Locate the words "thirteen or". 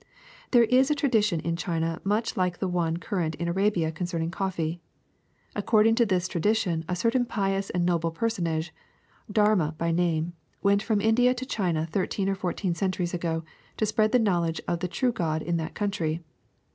11.85-12.33